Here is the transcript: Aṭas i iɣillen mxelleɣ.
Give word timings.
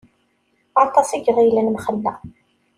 Aṭas 0.83 1.09
i 1.11 1.19
iɣillen 1.29 1.67
mxelleɣ. 1.75 2.17